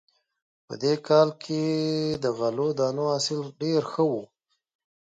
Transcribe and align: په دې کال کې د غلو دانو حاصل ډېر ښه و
په 0.67 0.73
دې 0.81 0.93
کال 1.07 1.29
کې 1.43 1.63
د 2.23 2.25
غلو 2.37 2.67
دانو 2.79 3.03
حاصل 3.13 3.41
ډېر 3.61 3.81
ښه 3.91 4.03
و 4.11 4.13